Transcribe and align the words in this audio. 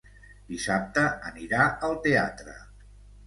Dissabte 0.53 1.03
anirà 1.29 1.67
al 1.89 1.95
teatre. 2.07 2.57